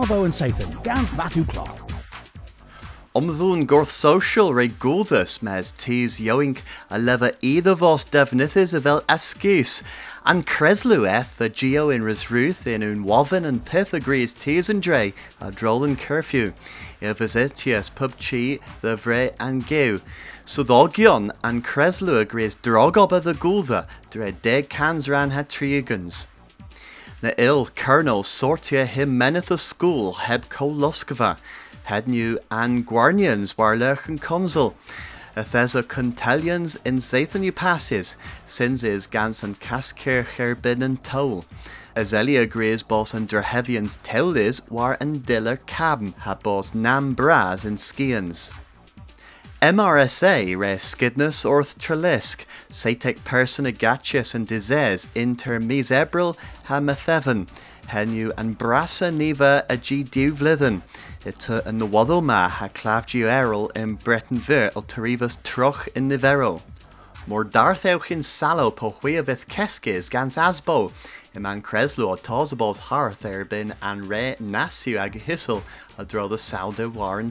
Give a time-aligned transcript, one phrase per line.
[0.00, 1.76] Waddo and Sathan, Gans Matthew Clark.
[3.14, 9.02] Omddwn gwrth social rei gwddus mes tis ioink a lefa iddo vos defnyddus y fel
[9.14, 9.82] esgus.
[10.24, 14.82] An creslw eth the geo in resruth in un wafin and pith agrees tis and
[14.82, 16.54] dre a droll curfew.
[17.02, 20.00] I visitius pub chi the vre and gew.
[20.46, 26.26] So ddogion an creslw agrees drogob the gulda dre deg cans ran het triagans.
[27.22, 31.36] Na ill colonel sortia him meneth of school heb koloskava
[31.84, 34.74] had new an Guarnians war lech an consul.
[35.36, 41.44] A thesa contelians in Zathan passes, sins is gans an cascir cherbin an toll.
[41.94, 47.76] As Greys boss an Derhevians teulis war and diller cabm ha boss nam bras in
[47.76, 48.54] skians.
[49.62, 58.32] MRSA re skidnus orth trelisk, satek person agatius and disease inter mis ebril ha henu
[58.38, 60.80] an brasa niva a g duvlithen,
[61.26, 66.62] Ita yn nywoddol ma ha clafgiw erol yn Breton Ver o tarifas troch in niferol.
[67.26, 70.90] Mor darth ewch in salo po hwy fydd cesgys gans asbo,
[71.34, 75.62] im an creslo o tosabos harth erbyn an re nasiw ag hisl
[75.98, 77.30] a dro the salde war yn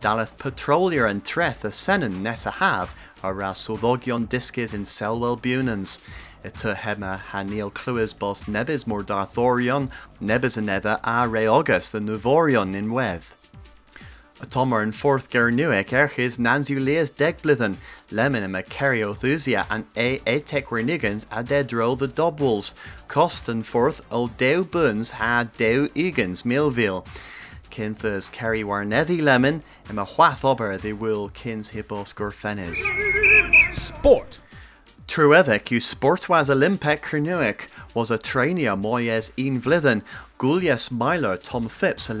[0.00, 5.36] Daleth petrolier yn treth a senan nes a haf a ra swyddogion disgys in selwel
[5.36, 5.98] bunans.
[6.44, 12.76] Ita hema ha neil clywys bos nebys mor darthorion, nebys yn edda a the nuvorion
[12.76, 13.24] in wedd.
[14.40, 17.76] A tomar yn fourth gernuic erchis nansiw leas degblithen,
[18.12, 22.72] lemon im a cariothousia an e renigans a dedro the dobwls,
[23.08, 27.04] cost and forth o dew buns ha dew egans milville.
[27.70, 32.76] Kinthas carry warnethy lemon, im a whath ober they will kins hippos gorfenes.
[33.74, 34.40] Sport.
[35.06, 40.02] Trueddic yw sportwas Olympic Cernuic was a trainia moyes in vlydden,
[40.38, 42.12] Gulias Myler Tom Phipps e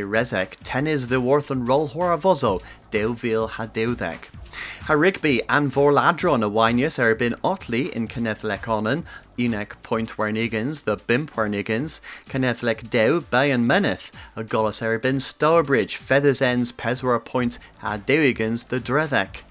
[0.00, 3.66] resec, tennis the worth and roll horavozo, deuvil ha
[4.82, 4.86] deuddeg.
[4.86, 9.04] Ha Rigby an vorladron a winius erbyn otli in Cynethlec onan,
[9.38, 9.74] unec
[10.82, 17.24] the bimp warnigans, Cynethlec dew bay and meneth, a golas erbyn Stourbridge, feathers ends peswar
[17.24, 17.58] point
[17.98, 19.42] dewigans the dreddec.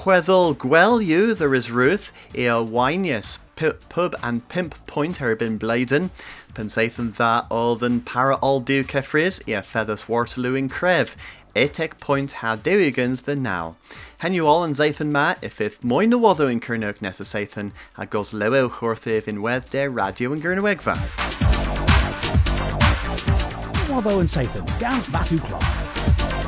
[0.00, 6.08] Gwel yw there is Ruth i a winius pub and pimp point erbyn bladen,
[6.54, 11.12] pensaethyn dda oedd yn para ol diw ceffrys i a feathers Waterloo in cref,
[11.54, 13.76] etek point ha dewigans the now.
[14.24, 17.72] Hen yw all yn zaethyn ma, if ith mwy nywoddo in Cernwg nes y saethyn,
[17.98, 20.96] a gos lewew chwrthyf in wedd de radio yn Gyrnwegfa.
[23.90, 26.39] Waddo and Sathan, Gans Matthew Clark.